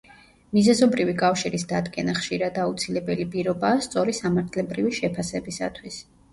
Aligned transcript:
მიზეზობრივი 0.57 1.13
კავშირის 1.19 1.65
დადგენა 1.73 2.15
ხშირად 2.21 2.59
აუცილებელი 2.65 3.29
პირობაა 3.37 3.87
სწორი 3.91 4.19
სამართლებრივი 4.25 4.99
შეფასებისათვის. 5.05 6.05